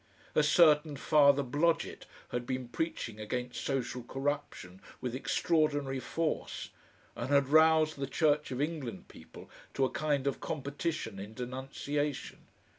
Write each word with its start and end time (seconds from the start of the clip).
A 0.33 0.41
certain 0.41 0.97
Father 0.97 1.43
Blodgett 1.43 2.07
had 2.29 2.47
been 2.47 2.69
preaching 2.69 3.19
against 3.19 3.63
social 3.63 4.01
corruption 4.01 4.81
with 4.99 5.13
extraordinary 5.13 5.99
force, 5.99 6.71
and 7.15 7.29
had 7.29 7.49
roused 7.49 7.99
the 7.99 8.07
Church 8.07 8.49
of 8.49 8.59
England 8.59 9.09
people 9.09 9.47
to 9.75 9.85
a 9.85 9.91
kind 9.91 10.25
of 10.25 10.39
competition 10.41 11.19
in 11.19 11.35
denunciation. 11.35 12.47